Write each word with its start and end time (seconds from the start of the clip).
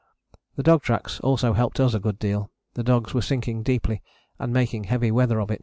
The 0.55 0.63
dog 0.63 0.81
tracks 0.81 1.19
also 1.19 1.53
helped 1.53 1.79
us 1.79 1.93
a 1.93 1.99
good 1.99 2.17
deal: 2.17 2.49
the 2.73 2.81
dogs 2.81 3.13
were 3.13 3.21
sinking 3.21 3.61
deeply 3.61 4.01
and 4.39 4.51
making 4.51 4.85
heavy 4.85 5.11
weather 5.11 5.39
of 5.39 5.51
it. 5.51 5.59